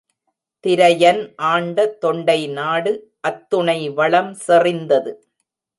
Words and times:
திரையன் 0.63 1.21
ஆண்ட 1.35 1.85
தொண்டை 1.99 2.47
நாடு 2.47 2.93
அத்துணை 3.19 3.79
வளம் 3.89 4.33
செறிந்தது. 4.47 5.13